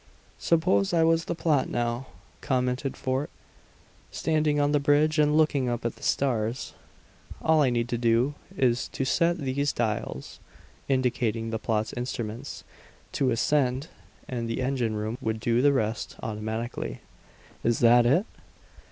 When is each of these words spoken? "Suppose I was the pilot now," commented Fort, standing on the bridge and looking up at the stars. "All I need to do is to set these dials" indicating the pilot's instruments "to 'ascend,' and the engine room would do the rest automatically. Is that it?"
"Suppose 0.39 0.93
I 0.95 1.03
was 1.03 1.25
the 1.25 1.35
pilot 1.35 1.69
now," 1.69 2.07
commented 2.41 2.97
Fort, 2.97 3.29
standing 4.09 4.59
on 4.59 4.71
the 4.71 4.79
bridge 4.79 5.19
and 5.19 5.37
looking 5.37 5.69
up 5.69 5.85
at 5.85 5.95
the 5.95 6.01
stars. 6.01 6.73
"All 7.39 7.61
I 7.61 7.69
need 7.69 7.87
to 7.89 7.99
do 7.99 8.33
is 8.57 8.87
to 8.87 9.05
set 9.05 9.37
these 9.37 9.71
dials" 9.71 10.39
indicating 10.89 11.51
the 11.51 11.59
pilot's 11.59 11.93
instruments 11.93 12.63
"to 13.11 13.29
'ascend,' 13.29 13.89
and 14.27 14.49
the 14.49 14.63
engine 14.63 14.95
room 14.95 15.19
would 15.21 15.39
do 15.39 15.61
the 15.61 15.71
rest 15.71 16.15
automatically. 16.23 17.01
Is 17.63 17.77
that 17.81 18.07
it?" 18.07 18.25